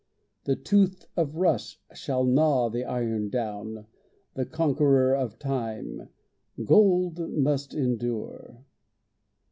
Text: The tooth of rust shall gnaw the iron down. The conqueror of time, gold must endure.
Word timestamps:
The 0.45 0.55
tooth 0.55 1.05
of 1.15 1.35
rust 1.35 1.77
shall 1.93 2.23
gnaw 2.23 2.71
the 2.71 2.85
iron 2.85 3.29
down. 3.29 3.85
The 4.33 4.47
conqueror 4.47 5.15
of 5.15 5.37
time, 5.37 6.09
gold 6.65 7.19
must 7.29 7.75
endure. 7.75 8.65